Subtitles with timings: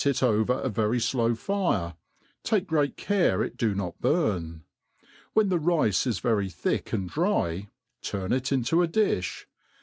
[0.03, 1.93] it over a very flow fire,
[2.41, 4.63] take great care it do not burn
[4.99, 7.69] ^ when the rice is very thick and dry,
[8.01, 9.45] turt) ie into a difli.